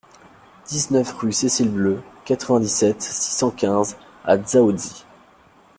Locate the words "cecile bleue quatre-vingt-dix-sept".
1.31-2.99